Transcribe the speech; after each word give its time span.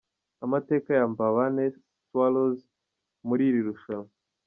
Amateka 0.45 0.89
ya 0.99 1.05
Mbabane 1.11 1.63
Swallows 2.05 2.59
muri 3.27 3.41
iri 3.49 3.61
rushanwa: 3.67 4.09